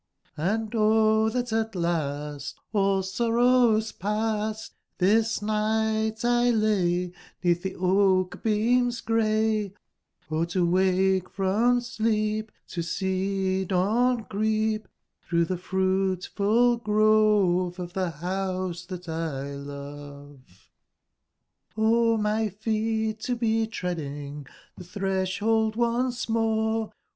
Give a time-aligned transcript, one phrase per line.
[0.35, 9.75] J^DOt tbat at last, Hll sorrows past, tibisnigbtllay 'I^eatb tbe oak/beams grey t
[10.27, 14.87] jO, to wake from sleep Xo see dawn creep
[15.29, 19.09] t:brougb tbe fruitful grove Of tbe bouse tbat X
[19.67, 20.39] lovet
[21.75, 21.81] t
[22.23, 24.47] my feet to be treading
[24.79, 26.91] tbe tbresbold once more.